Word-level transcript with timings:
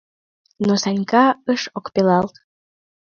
Но 0.65 0.73
Санька 0.83 1.25
ыш 1.53 1.61
ӧпкелалт. 1.77 2.35